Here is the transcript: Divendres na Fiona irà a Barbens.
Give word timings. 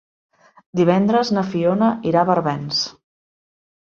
Divendres 0.79 1.31
na 1.39 1.45
Fiona 1.51 1.91
irà 2.13 2.25
a 2.25 2.31
Barbens. 2.31 2.85